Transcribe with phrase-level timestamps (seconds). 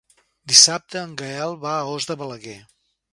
[0.53, 2.57] Dissabte en Gaël va a Os de Balaguer.